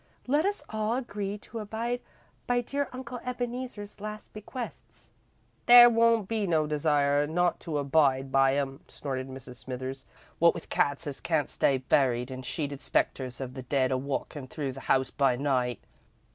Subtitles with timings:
[0.25, 2.01] Let us all agree to abide
[2.47, 5.11] by dear Uncle Ebeneezer's last bequests."
[5.67, 9.57] "There won't be no desire not to abide by 'em," snorted Mrs.
[9.57, 10.07] Smithers,
[10.39, 14.47] "wot with cats as can't stay buried and sheeted spectres of the dead a walkin'
[14.47, 15.83] through the house by night!"